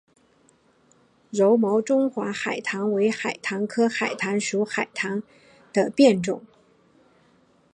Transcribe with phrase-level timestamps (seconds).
[1.29, 5.21] 柔毛中华秋海棠为秋海棠科秋海棠属秋海棠
[5.71, 6.43] 的变种。